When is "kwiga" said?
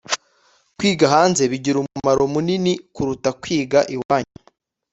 0.77-1.05, 3.41-3.79